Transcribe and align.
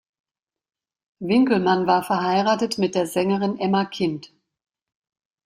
Winkelmann 1.19 1.85
war 1.85 2.01
verheiratet 2.01 2.79
mit 2.79 2.95
der 2.95 3.05
Sängerin 3.05 3.59
Emma 3.59 3.85
Kind. 3.85 4.33